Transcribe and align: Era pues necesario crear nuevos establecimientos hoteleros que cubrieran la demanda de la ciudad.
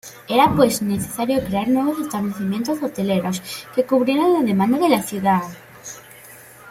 Era 0.27 0.51
pues 0.55 0.81
necesario 0.81 1.43
crear 1.45 1.67
nuevos 1.67 1.99
establecimientos 1.99 2.81
hoteleros 2.81 3.39
que 3.75 3.85
cubrieran 3.85 4.33
la 4.33 4.41
demanda 4.41 4.79
de 4.79 4.89
la 4.89 5.03
ciudad. 5.03 5.41